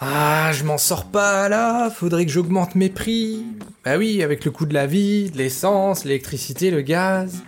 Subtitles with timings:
[0.00, 3.44] Ah, je m'en sors pas là, faudrait que j'augmente mes prix.
[3.84, 7.42] Bah oui, avec le coût de la vie, de l'essence, l'électricité, le gaz.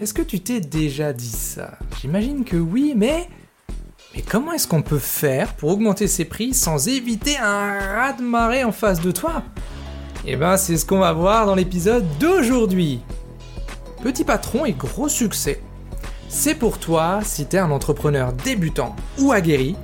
[0.00, 1.78] Est-ce que tu t'es déjà dit ça?
[2.00, 3.28] J'imagine que oui, mais.
[4.14, 8.22] Mais comment est-ce qu'on peut faire pour augmenter ses prix sans éviter un raz de
[8.22, 9.42] marée en face de toi?
[10.26, 13.00] Eh ben, c'est ce qu'on va voir dans l'épisode d'aujourd'hui.
[14.02, 15.60] Petit patron et gros succès.
[16.28, 19.76] C'est pour toi si t'es un entrepreneur débutant ou aguerri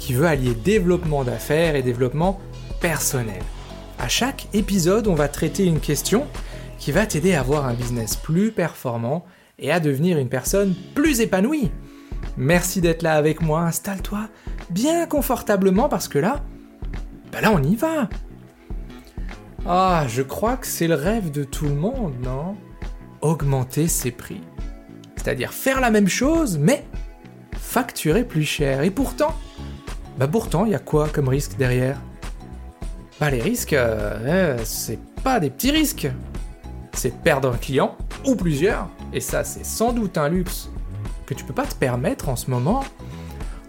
[0.00, 2.40] qui veut allier développement d'affaires et développement
[2.80, 3.42] personnel.
[4.00, 6.26] À chaque épisode, on va traiter une question
[6.78, 9.24] qui va t'aider à avoir un business plus performant
[9.58, 11.70] et à devenir une personne plus épanouie.
[12.36, 14.28] Merci d'être là avec moi, installe-toi
[14.70, 16.42] bien confortablement parce que là,
[17.32, 18.08] bah là on y va.
[19.66, 22.56] Ah, je crois que c'est le rêve de tout le monde, non?
[23.20, 24.40] Augmenter ses prix.
[25.16, 26.84] C'est-à-dire faire la même chose, mais
[27.52, 28.82] facturer plus cher.
[28.82, 29.34] Et pourtant,
[30.20, 31.98] bah pourtant, il y a quoi comme risque derrière?
[33.18, 36.10] Bah les risques, euh, c'est pas des petits risques.
[36.92, 37.96] C'est perdre un client,
[38.26, 40.68] ou plusieurs, et ça c'est sans doute un luxe
[41.24, 42.84] que tu peux pas te permettre en ce moment.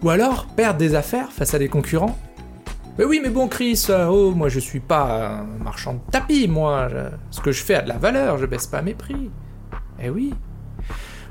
[0.02, 2.18] Ou alors perdre des affaires face à des concurrents.
[2.98, 6.48] Mais oui, mais bon Chris, euh, oh, moi je suis pas un marchand de tapis,
[6.48, 6.86] moi.
[7.30, 9.30] ce que je fais a de la valeur, je baisse pas mes prix.
[10.02, 10.34] Eh oui,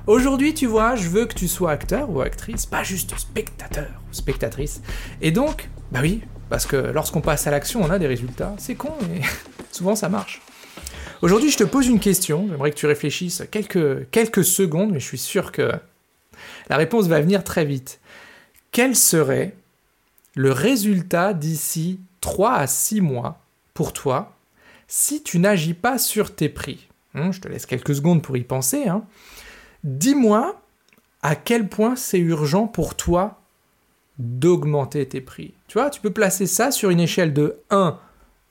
[0.07, 4.13] Aujourd'hui, tu vois, je veux que tu sois acteur ou actrice, pas juste spectateur ou
[4.13, 4.81] spectatrice.
[5.21, 8.55] Et donc, bah oui, parce que lorsqu'on passe à l'action, on a des résultats.
[8.57, 9.21] C'est con, mais
[9.71, 10.41] souvent ça marche.
[11.21, 12.47] Aujourd'hui, je te pose une question.
[12.49, 15.71] J'aimerais que tu réfléchisses quelques, quelques secondes, mais je suis sûr que
[16.69, 17.99] la réponse va venir très vite.
[18.71, 19.53] Quel serait
[20.33, 23.39] le résultat d'ici 3 à 6 mois
[23.75, 24.35] pour toi
[24.87, 26.87] si tu n'agis pas sur tes prix?
[27.13, 28.87] Hum, Je te laisse quelques secondes pour y penser.
[28.87, 29.03] Hein.
[29.83, 30.61] Dis-moi
[31.23, 33.41] à quel point c'est urgent pour toi
[34.19, 35.53] d'augmenter tes prix.
[35.67, 37.99] Tu vois, tu peux placer ça sur une échelle de 1,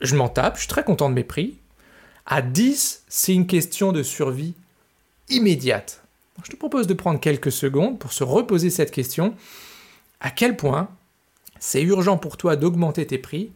[0.00, 1.58] je m'en tape, je suis très content de mes prix.
[2.26, 4.54] À 10, c'est une question de survie
[5.28, 6.02] immédiate.
[6.44, 9.34] Je te propose de prendre quelques secondes pour se reposer cette question.
[10.20, 10.88] À quel point
[11.58, 13.52] c'est urgent pour toi d'augmenter tes prix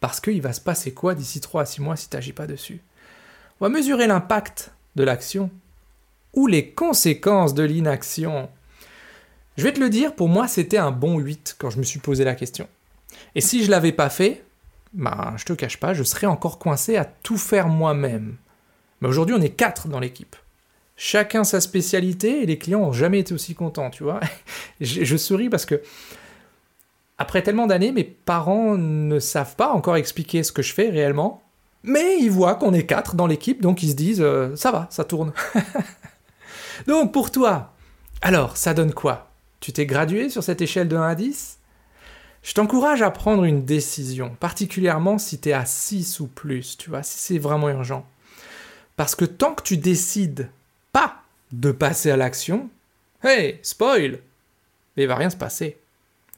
[0.00, 2.46] parce qu'il va se passer quoi d'ici 3 à 6 mois si tu n'agis pas
[2.46, 2.80] dessus?
[3.60, 5.50] On va mesurer l'impact de l'action
[6.34, 8.48] ou les conséquences de l'inaction
[9.56, 12.00] Je vais te le dire, pour moi c'était un bon 8 quand je me suis
[12.00, 12.68] posé la question.
[13.34, 14.44] Et si je l'avais pas fait,
[14.92, 18.36] ben je te cache pas, je serais encore coincé à tout faire moi-même.
[19.00, 20.36] Mais aujourd'hui on est 4 dans l'équipe.
[20.96, 24.20] Chacun sa spécialité et les clients ont jamais été aussi contents, tu vois.
[24.80, 25.82] je, je souris parce que
[27.18, 31.42] après tellement d'années, mes parents ne savent pas encore expliquer ce que je fais réellement,
[31.84, 34.88] mais ils voient qu'on est quatre dans l'équipe, donc ils se disent euh, ça va,
[34.90, 35.32] ça tourne.
[36.86, 37.72] Donc pour toi,
[38.22, 39.30] alors ça donne quoi?
[39.60, 41.58] Tu t'es gradué sur cette échelle de 1 à 10
[42.42, 46.90] Je t'encourage à prendre une décision, particulièrement si tu es à 6 ou plus, tu
[46.90, 48.06] vois, si c'est vraiment urgent.
[48.96, 50.48] Parce que tant que tu décides
[50.92, 52.68] pas de passer à l'action,
[53.22, 54.20] hey, spoil
[54.96, 55.78] Mais il va rien se passer.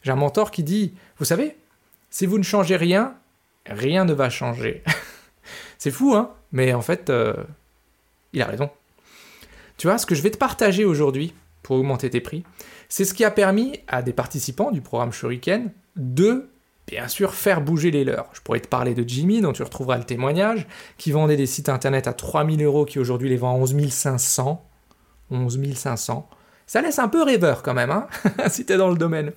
[0.02, 1.56] J'ai un mentor qui dit, vous savez,
[2.10, 3.14] si vous ne changez rien,
[3.66, 4.82] rien ne va changer.
[5.78, 6.32] c'est fou, hein?
[6.52, 7.34] Mais en fait, euh,
[8.32, 8.70] il a raison.
[9.76, 12.44] Tu vois, ce que je vais te partager aujourd'hui pour augmenter tes prix,
[12.88, 16.48] c'est ce qui a permis à des participants du programme Shuriken de,
[16.86, 18.28] bien sûr, faire bouger les leurs.
[18.32, 20.66] Je pourrais te parler de Jimmy, dont tu retrouveras le témoignage,
[20.96, 24.64] qui vendait des sites internet à 3000 euros, qui aujourd'hui les vend à 11 500.
[25.30, 26.28] 11 500.
[26.66, 28.06] Ça laisse un peu rêveur quand même, hein,
[28.48, 29.32] si t'es dans le domaine.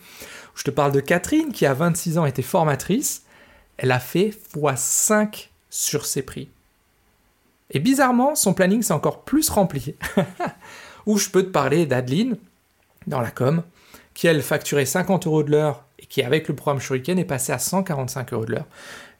[0.55, 3.23] Je te parle de Catherine, qui à 26 ans était formatrice.
[3.77, 6.49] Elle a fait x5 sur ses prix.
[7.71, 9.95] Et bizarrement, son planning s'est encore plus rempli.
[11.05, 12.37] Ou je peux te parler d'Adeline,
[13.07, 13.63] dans la com,
[14.13, 17.51] qui elle facturait 50 euros de l'heure et qui avec le programme Shuriken est passée
[17.51, 18.67] à 145 euros de l'heure.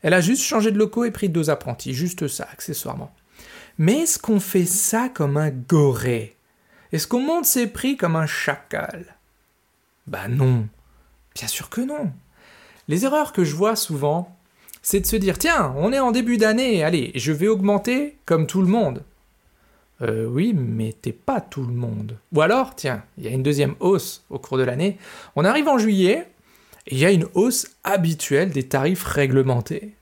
[0.02, 3.14] Elle a juste changé de locaux et pris deux apprentis, juste ça, accessoirement.
[3.78, 6.36] Mais est-ce qu'on fait ça comme un goré?
[6.92, 9.18] Est-ce qu'on monte ses prix comme un chacal?
[10.08, 10.68] Bah non,
[11.36, 12.12] bien sûr que non.
[12.88, 14.36] Les erreurs que je vois souvent,
[14.82, 18.48] c'est de se dire tiens, on est en début d'année, allez, je vais augmenter comme
[18.48, 19.04] tout le monde.
[20.02, 22.18] Euh, oui, mais t'es pas tout le monde.
[22.34, 24.98] Ou alors, tiens, il y a une deuxième hausse au cours de l'année.
[25.36, 26.30] On arrive en juillet,
[26.88, 29.94] et il y a une hausse habituelle des tarifs réglementés.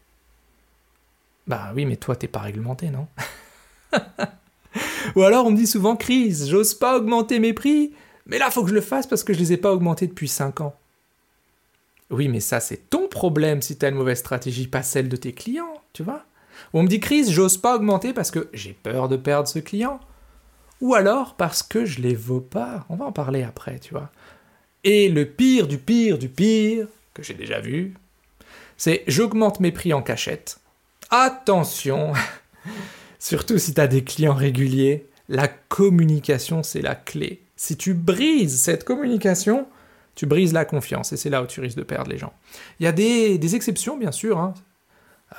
[1.48, 3.08] Bah oui, mais toi, t'es pas réglementé, non?
[5.16, 7.94] Ou alors, on me dit souvent, crise, j'ose pas augmenter mes prix,
[8.28, 10.28] mais là, faut que je le fasse parce que je les ai pas augmentés depuis
[10.28, 10.76] 5 ans.
[12.10, 15.18] Oui, mais ça, c'est ton problème si tu as une mauvaise stratégie, pas celle de
[15.18, 16.26] tes clients, tu vois.
[16.74, 19.60] Ou on me dit, Chris, j'ose pas augmenter parce que j'ai peur de perdre ce
[19.60, 20.00] client.
[20.82, 22.86] Ou alors parce que je les vaux pas.
[22.90, 24.10] On va en parler après, tu vois.
[24.84, 27.96] Et le pire du pire du pire, que j'ai déjà vu,
[28.78, 30.60] C'est j'augmente mes prix en cachette.
[31.10, 32.14] Attention
[33.20, 37.42] Surtout si tu as des clients réguliers, la communication, c'est la clé.
[37.56, 39.68] Si tu brises cette communication,
[40.18, 42.34] tu brises la confiance et c'est là où tu risques de perdre les gens.
[42.80, 44.40] Il y a des, exceptions, bien sûr.
[44.40, 44.56] Hein.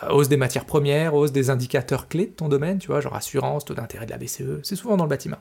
[0.05, 3.17] Euh, hausse des matières premières, hausse des indicateurs clés de ton domaine, tu vois, genre
[3.17, 5.39] assurance, taux d'intérêt de la BCE, c'est souvent dans le bâtiment.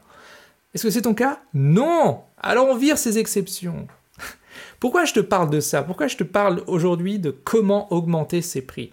[0.73, 1.39] Est-ce que c'est ton cas?
[1.53, 3.87] Non Alors on vire ces exceptions.
[4.79, 5.83] Pourquoi je te parle de ça?
[5.83, 8.91] Pourquoi je te parle aujourd'hui de comment augmenter ses prix?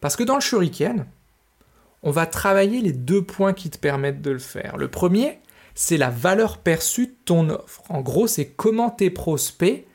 [0.00, 1.06] Parce que dans le shuriken,
[2.04, 4.76] on va travailler les deux points qui te permettent de le faire.
[4.76, 5.40] Le premier,
[5.74, 7.82] c'est la valeur perçue de ton offre.
[7.88, 9.86] En gros, c'est comment tes prospects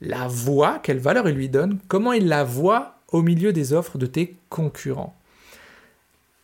[0.00, 3.98] la voient, quelle valeur ils lui donnent, comment ils la voient au milieu des offres
[3.98, 5.16] de tes concurrents.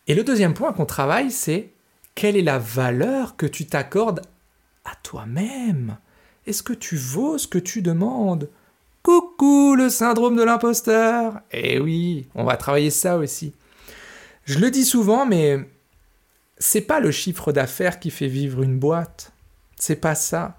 [0.07, 1.69] Et le deuxième point qu'on travaille, c'est
[2.15, 4.21] quelle est la valeur que tu t'accordes
[4.85, 5.97] à toi-même?
[6.45, 8.49] Est-ce que tu vaux ce que tu demandes?
[9.01, 13.53] Coucou le syndrome de l'imposteur Eh oui, on va travailler ça aussi.
[14.45, 15.59] Je le dis souvent, mais
[16.63, 19.33] c'est pas le chiffre d'affaires qui fait vivre une boîte.
[19.75, 20.55] C'est pas ça.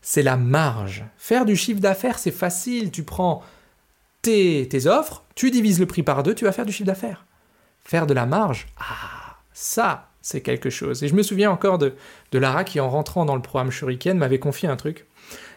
[0.00, 1.04] C'est la marge.
[1.18, 2.90] Faire du chiffre d'affaires, c'est facile.
[2.90, 3.42] Tu prends
[4.22, 7.26] tes, offres, tu divises le prix par deux, tu vas faire du chiffre d'affaires.
[7.84, 11.02] Faire de la marge, ah, ça, c'est quelque chose.
[11.04, 11.94] Et je me souviens encore de,
[12.32, 15.04] de Lara qui, en rentrant dans le programme Shuriken, m'avait confié un truc.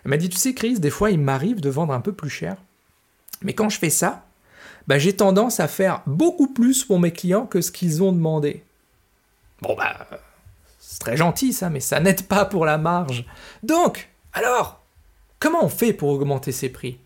[0.04, 2.30] Elle m'a dit, tu sais, Chris, des fois, il m'arrive de vendre un peu plus
[2.30, 2.58] cher.
[3.42, 4.26] Mais quand je fais ça,
[4.88, 8.66] bah, j'ai tendance à faire beaucoup plus pour mes clients que ce qu'ils ont demandé.
[9.62, 10.08] Bon, bah,
[10.80, 13.26] c'est très gentil ça, mais ça n'aide pas pour la marge.
[13.64, 14.82] Donc, alors,
[15.40, 16.98] comment on fait pour augmenter ses prix?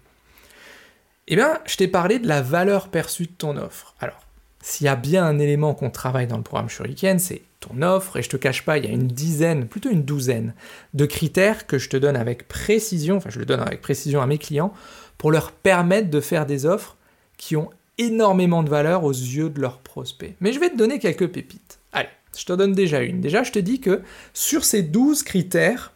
[1.27, 3.95] Eh bien, je t'ai parlé de la valeur perçue de ton offre.
[3.99, 4.21] Alors,
[4.61, 8.17] s'il y a bien un élément qu'on travaille dans le programme Shuriken, c'est ton offre,
[8.17, 10.53] et je te cache pas, il y a une dizaine, plutôt une douzaine
[10.93, 14.27] de critères que je te donne avec précision, enfin je le donne avec précision à
[14.27, 14.71] mes clients,
[15.17, 16.95] pour leur permettre de faire des offres
[17.37, 20.35] qui ont énormément de valeur aux yeux de leurs prospects.
[20.41, 21.79] Mais je vais te donner quelques pépites.
[21.91, 23.21] Allez, je te donne déjà une.
[23.21, 24.01] Déjà, je te dis que
[24.33, 25.93] sur ces 12 critères,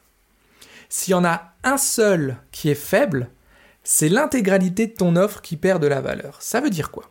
[0.90, 3.30] s'il y en a un seul qui est faible,
[3.84, 6.38] c'est l'intégralité de ton offre qui perd de la valeur.
[6.42, 7.10] Ça veut dire quoi?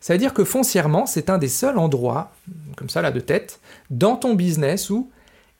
[0.00, 2.32] Ça veut dire que foncièrement, c'est un des seuls endroits,
[2.76, 3.60] comme ça là de tête,
[3.90, 5.10] dans ton business où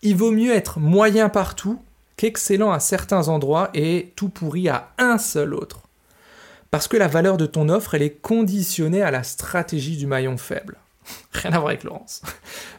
[0.02, 1.80] il vaut mieux être moyen partout
[2.16, 5.82] qu'excellent à certains endroits et tout pourri à un seul autre.
[6.70, 10.36] Parce que la valeur de ton offre, elle est conditionnée à la stratégie du maillon
[10.36, 10.76] faible.
[11.32, 12.22] Rien à voir avec Laurence.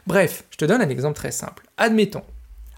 [0.06, 1.66] Bref, je te donne un exemple très simple.
[1.76, 2.24] Admettons,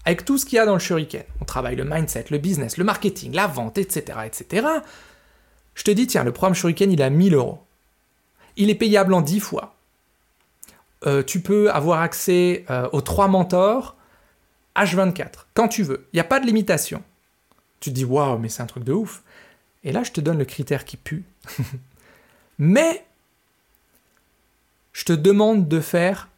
[0.05, 2.77] avec tout ce qu'il y a dans le shuriken, on travaille le mindset, le business,
[2.77, 4.67] le marketing, la vente, etc., etc.
[5.75, 7.59] Je te dis, tiens, le programme shuriken, il a 1000 euros.
[8.55, 9.75] Il est payable en 10 fois.
[11.05, 13.95] Euh, tu peux avoir accès euh, aux trois mentors
[14.75, 16.07] H24, quand tu veux.
[16.13, 17.03] Il n'y a pas de limitation.
[17.79, 19.23] Tu te dis, waouh, mais c'est un truc de ouf.
[19.83, 21.23] Et là, je te donne le critère qui pue.
[22.57, 23.05] Mais
[24.93, 26.29] je te demande de faire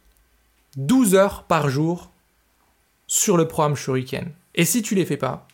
[0.76, 2.10] 12 heures par jour
[3.06, 4.30] sur le programme Shuriken.
[4.54, 5.46] Et si tu les fais pas,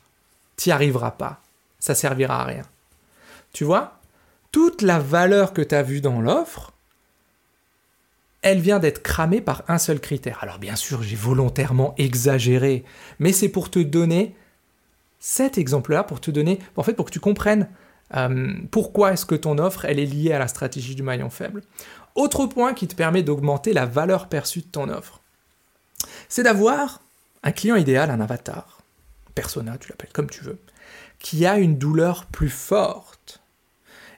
[0.56, 1.42] tu n'y arriveras pas.
[1.78, 2.62] Ça servira à rien.
[3.52, 3.98] Tu vois?
[4.52, 6.72] Toute la valeur que tu as vue dans l'offre,
[8.42, 10.38] elle vient d'être cramée par un seul critère.
[10.42, 12.84] Alors bien sûr, j'ai volontairement exagéré,
[13.18, 14.34] mais c'est pour te donner
[15.18, 17.68] cet exemple-là, pour te donner, en fait, pour que tu comprennes
[18.14, 21.62] euh, pourquoi est-ce que ton offre, elle est liée à la stratégie du maillon faible.
[22.14, 25.20] Autre point qui te permet d'augmenter la valeur perçue de ton offre,
[26.28, 27.00] c'est d'avoir
[27.42, 28.80] un client idéal, un avatar,
[29.34, 30.58] persona, tu l'appelles comme tu veux,
[31.18, 33.40] qui a une douleur plus forte.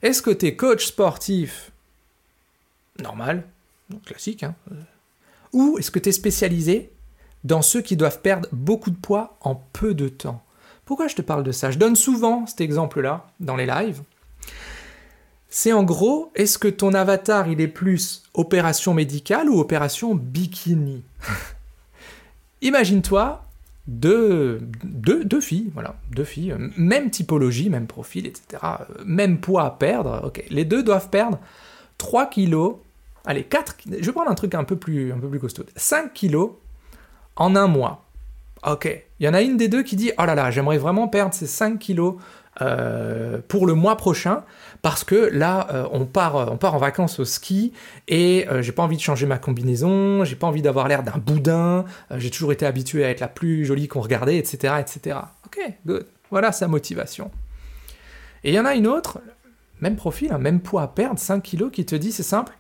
[0.03, 1.71] Est-ce que tu es coach sportif
[3.01, 3.45] Normal,
[4.05, 4.55] classique, hein
[5.53, 6.91] Ou est-ce que tu es spécialisé
[7.43, 10.43] dans ceux qui doivent perdre beaucoup de poids en peu de temps?
[10.85, 11.71] Pourquoi je te parle de ça?
[11.71, 14.03] Je donne souvent cet exemple-là dans les lives.
[15.57, 21.05] C'est en gros, est-ce que ton avatar, il est plus opération médicale ou opération bikini
[22.61, 23.41] Imagine-toi
[23.87, 28.65] deux, deux, filles, voilà, deux filles, même typologie, même profil, etc.,
[29.07, 31.39] même poids à perdre, ok, les deux doivent perdre
[31.99, 32.79] 3 kilos,
[33.25, 36.13] allez, 4, je vais prendre un truc un peu plus, un peu plus costaud, 5
[36.13, 36.51] kilos
[37.37, 38.05] en un mois.
[38.67, 38.89] Ok.
[39.21, 41.35] Il y en a une des deux qui dit Oh là là, j'aimerais vraiment perdre
[41.35, 42.15] ces 5 kilos
[42.63, 44.45] euh, pour le mois prochain
[44.81, 47.73] parce que là euh, on part on part en vacances au ski
[48.07, 51.19] et euh, j'ai pas envie de changer ma combinaison j'ai pas envie d'avoir l'air d'un
[51.19, 55.59] boudin j'ai toujours été habitué à être la plus jolie qu'on regardait etc etc ok
[55.85, 56.07] good.
[56.31, 57.33] Voilà sa motivation.
[58.45, 59.19] Et il y en a une autre
[59.81, 62.57] même profil hein, même poids à perdre 5 kilos qui te dit c'est simple.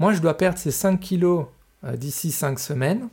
[0.00, 1.46] Moi je dois perdre ces 5 kilos
[1.94, 3.08] d'ici 5 semaines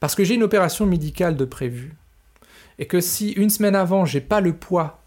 [0.00, 1.94] parce que j'ai une opération médicale de prévu.
[2.78, 5.00] Et que si une semaine avant, j'ai pas le poids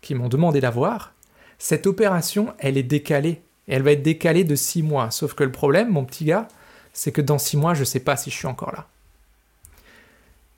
[0.00, 1.12] qu'ils m'ont demandé d'avoir,
[1.58, 3.42] cette opération, elle est décalée.
[3.66, 5.10] Et elle va être décalée de 6 mois.
[5.10, 6.48] Sauf que le problème, mon petit gars,
[6.92, 8.86] c'est que dans 6 mois, je ne sais pas si je suis encore là.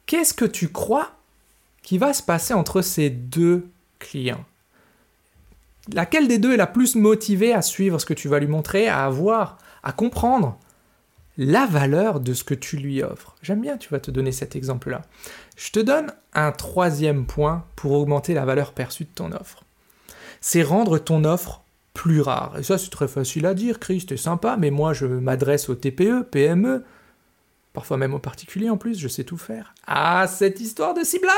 [0.07, 1.13] Qu'est-ce que tu crois
[1.83, 4.45] qui va se passer entre ces deux clients?
[5.93, 8.89] Laquelle des deux est la plus motivée à suivre ce que tu vas lui montrer,
[8.89, 10.59] à avoir, à comprendre?
[11.39, 14.57] La valeur de ce que tu lui offres J'aime bien, tu vas te donner cet
[14.57, 15.03] exemple-là.
[15.57, 19.65] Je te donne un troisième point pour augmenter la valeur perçue de ton offre.
[20.41, 21.63] C'est rendre ton offre
[21.97, 22.57] plus rare.
[22.59, 25.75] Et ça, c'est très facile à dire, Chris, c'est sympa, mais moi, je m'adresse aux
[25.75, 26.85] TPE, PME,
[27.73, 29.75] parfois même aux particuliers en plus, je sais tout faire.
[29.87, 31.35] Ah, cette histoire de ciblage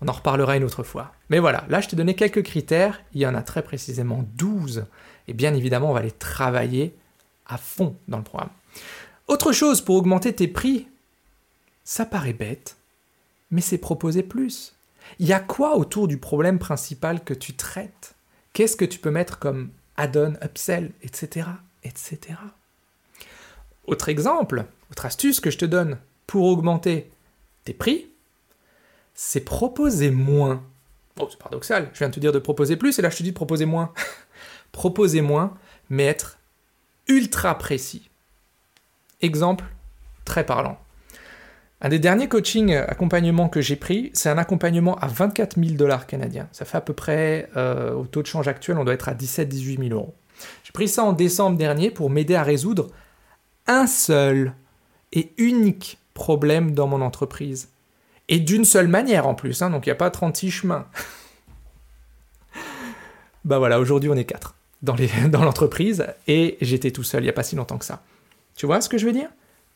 [0.00, 1.12] On en reparlera une autre fois.
[1.30, 4.84] Mais voilà, là, je t'ai donné quelques critères, il y en a très précisément 12,
[5.28, 6.94] et bien évidemment, on va les travailler
[7.46, 8.50] à fond dans le programme.
[9.28, 10.88] Autre chose pour augmenter tes prix,
[11.84, 12.76] ça paraît bête,
[13.50, 14.74] mais c'est proposer plus.
[15.18, 18.14] Il y a quoi autour du problème principal que tu traites?
[18.52, 21.48] Qu'est-ce que tu peux mettre comme add-on, upsell, etc.,
[21.84, 22.38] etc.
[23.86, 27.10] Autre exemple, autre astuce que je te donne pour augmenter
[27.64, 28.08] tes prix,
[29.14, 30.62] c'est proposer moins.
[31.18, 33.22] Oh, c'est paradoxal, je viens de te dire de proposer plus et là je te
[33.22, 33.92] dis de proposer moins.
[34.72, 35.56] proposer moins,
[35.88, 36.38] mais être
[37.08, 38.10] ultra précis.
[39.20, 39.64] Exemple
[40.24, 40.78] très parlant.
[41.80, 45.76] Un des derniers coaching euh, accompagnements que j'ai pris, c'est un accompagnement à 24 000
[45.76, 46.48] dollars canadiens.
[46.52, 49.14] Ça fait à peu près, euh, au taux de change actuel, on doit être à
[49.14, 50.14] 17-18 000 euros.
[50.64, 52.88] J'ai pris ça en décembre dernier pour m'aider à résoudre
[53.66, 54.54] un seul
[55.12, 57.68] et unique problème dans mon entreprise.
[58.28, 60.86] Et d'une seule manière en plus, hein, donc il n'y a pas 36 chemins.
[63.44, 64.96] bah voilà, aujourd'hui on est quatre dans
[65.44, 68.02] l'entreprise et j'étais tout seul il n'y a pas si longtemps que ça.
[68.56, 69.30] Tu vois ce que je veux dire?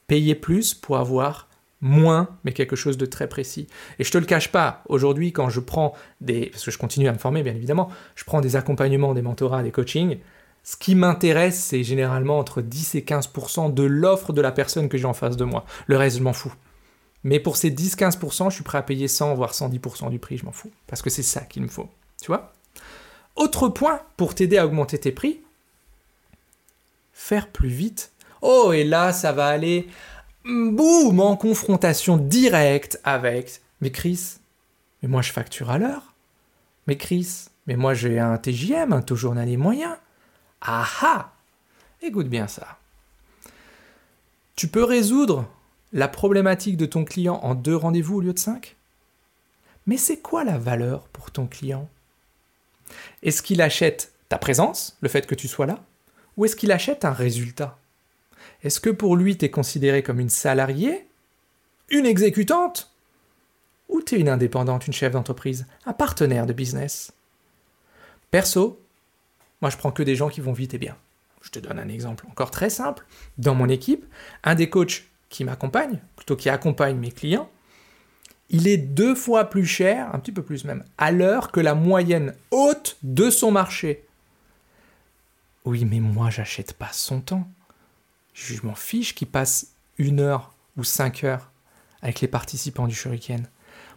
[0.06, 1.48] Payer plus pour avoir
[1.80, 3.66] moins, mais quelque chose de très précis.
[3.98, 7.08] Et je te le cache pas, aujourd'hui, quand je prends des, parce que je continue
[7.08, 10.18] à me former, bien évidemment, je prends des accompagnements, des mentorats, des coachings,
[10.62, 14.98] ce qui m'intéresse, c'est généralement entre 10 et 15% de l'offre de la personne que
[14.98, 15.64] j'ai en face de moi.
[15.86, 16.52] Le reste, je m'en fous.
[17.24, 20.44] Mais pour ces 10-15%, je suis prêt à payer 100, voire 110% du prix, je
[20.44, 20.70] m'en fous.
[20.86, 21.88] Parce que c'est ça qu'il me faut.
[22.20, 22.52] Tu vois?
[23.36, 25.40] Autre point pour t'aider à augmenter tes prix,
[27.12, 28.12] faire plus vite.
[28.42, 29.88] Oh, et là, ça va aller
[30.44, 34.38] boum, en confrontation directe avec Mais Chris,
[35.02, 36.14] mais moi je facture à l'heure.
[36.86, 39.98] Mais Chris, mais moi j'ai un TJM, un taux journalier moyen.
[40.60, 41.32] Ah ah
[42.02, 42.78] Écoute bien ça.
[44.56, 45.46] Tu peux résoudre
[45.92, 48.76] la problématique de ton client en deux rendez-vous au lieu de cinq?
[49.86, 51.88] Mais c'est quoi la valeur pour ton client?
[53.22, 55.78] Est-ce qu'il achète ta présence, le fait que tu sois là?
[56.36, 57.78] Ou est-ce qu'il achète un résultat?
[58.62, 61.06] Est-ce que pour lui, tu es considéré comme une salariée
[61.88, 62.92] Une exécutante
[63.88, 67.12] Ou tu es une indépendante, une chef d'entreprise Un partenaire de business?
[68.30, 68.80] Perso,
[69.60, 70.96] moi je prends que des gens qui vont vite et bien.
[71.42, 73.06] Je te donne un exemple encore très simple.
[73.38, 74.04] Dans mon équipe,
[74.44, 77.50] un des coachs qui m'accompagne, plutôt qui accompagne mes clients,
[78.50, 81.74] il est deux fois plus cher, un petit peu plus même, à l'heure que la
[81.74, 84.04] moyenne haute de son marché.
[85.64, 87.48] Oui, mais moi, j'achète pas son temps
[88.34, 89.68] je m'en fiche qu'il passe
[89.98, 91.50] une heure ou cinq heures
[92.02, 93.46] avec les participants du Shuriken.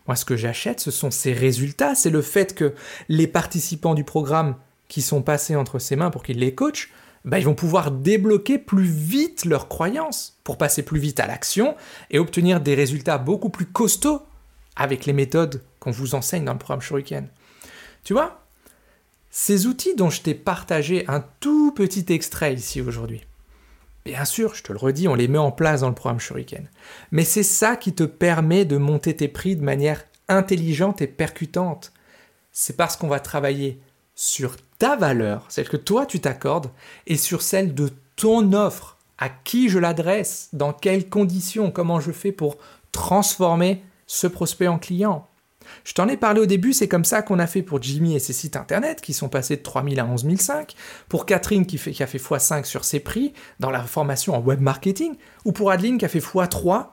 [0.07, 1.95] Moi, ce que j'achète, ce sont ces résultats.
[1.95, 2.73] C'est le fait que
[3.07, 4.55] les participants du programme
[4.89, 6.91] qui sont passés entre ses mains pour qu'il les coach,
[7.25, 11.75] bah, ils vont pouvoir débloquer plus vite leurs croyances pour passer plus vite à l'action
[12.11, 14.23] et obtenir des résultats beaucoup plus costauds
[14.75, 17.29] avec les méthodes qu'on vous enseigne dans le programme Shuriken.
[18.03, 18.43] Tu vois
[19.29, 23.21] Ces outils dont je t'ai partagé un tout petit extrait ici aujourd'hui,
[24.05, 26.69] Bien sûr, je te le redis, on les met en place dans le programme Shuriken.
[27.11, 31.93] Mais c'est ça qui te permet de monter tes prix de manière intelligente et percutante.
[32.51, 33.79] C'est parce qu'on va travailler
[34.15, 36.69] sur ta valeur, celle que toi tu t'accordes,
[37.07, 42.11] et sur celle de ton offre, à qui je l'adresse, dans quelles conditions, comment je
[42.11, 42.57] fais pour
[42.91, 45.27] transformer ce prospect en client.
[45.83, 48.19] Je t'en ai parlé au début, c'est comme ça qu'on a fait pour Jimmy et
[48.19, 50.73] ses sites internet qui sont passés de 3000 à 11005,
[51.09, 55.15] pour Catherine qui, a fait x5 sur ses prix dans la formation en web marketing,
[55.45, 56.87] ou pour Adeline qui a fait x3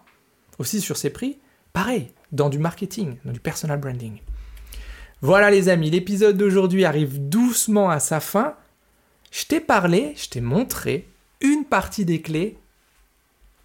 [0.59, 1.39] aussi sur ses prix,
[1.73, 4.19] pareil, dans du marketing, dans du personal branding.
[5.23, 8.55] Voilà les amis, l'épisode d'aujourd'hui arrive doucement à sa fin.
[9.31, 11.09] Je t'ai parlé, je t'ai montré
[11.41, 12.59] une partie des clés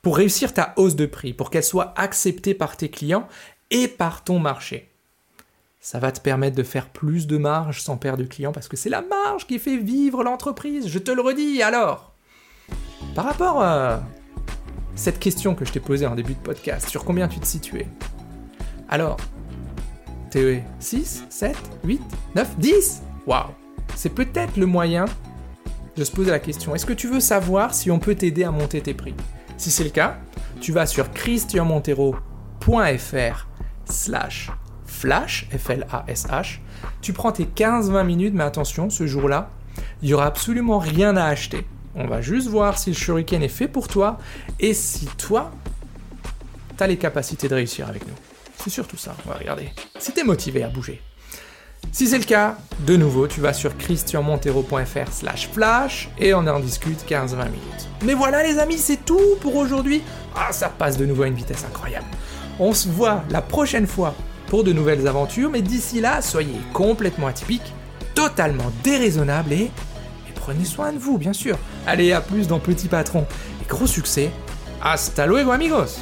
[0.02, 3.28] pour réussir ta hausse de prix, pour qu'elle soit acceptée par tes clients
[3.72, 4.92] et par ton marché
[5.86, 8.76] ça va te permettre de faire plus de marge sans perdre de clients parce que
[8.76, 11.62] c'est la marge qui fait vivre l'entreprise, je te le redis.
[11.62, 12.16] Alors,
[13.14, 14.02] par rapport à
[14.96, 17.86] cette question que je t'ai posée en début de podcast, sur combien tu te situais?
[18.90, 19.18] Alors,
[20.32, 22.02] t'es 6, 7, 8,
[22.34, 23.52] 9, 10 Waouh!
[23.96, 25.06] C'est peut-être le moyen
[25.96, 28.50] de se poser la question, est-ce que tu veux savoir si on peut t'aider à
[28.50, 29.14] monter tes prix?
[29.58, 30.18] Si c'est le cas,
[30.62, 33.48] tu vas sur christianmontero.fr
[33.86, 34.50] slash
[34.86, 36.60] flash, F-L-A-S-H,
[37.02, 39.50] tu prends tes 15-20 minutes, mais attention, ce jour-là,
[40.02, 41.66] il n'y aura absolument rien à acheter.
[41.96, 44.18] On va juste voir si le shuriken est fait pour toi
[44.60, 45.52] et si toi,
[46.78, 48.14] tu as les capacités de réussir avec nous.
[48.58, 49.70] C'est surtout ça, on va regarder.
[50.00, 51.02] Si t'es motivé à bouger.
[51.92, 56.60] Si c'est le cas, de nouveau, tu vas sur christianmontero.fr slash flash et on en
[56.60, 57.90] discute 15-20 minutes.
[58.04, 60.02] Mais voilà les amis, c'est tout pour aujourd'hui.
[60.36, 62.08] Ah, ça passe de nouveau à une vitesse incroyable.
[62.60, 64.16] On se voit la prochaine fois
[64.48, 67.74] pour de nouvelles aventures, mais d'ici là, soyez complètement atypiques,
[68.14, 71.58] totalement déraisonnables et, et prenez soin de vous, bien sûr.
[71.86, 73.26] Allez, à plus dans Petit Patron.
[73.62, 74.32] Et gros succès.
[74.82, 76.00] Hasta luego amigos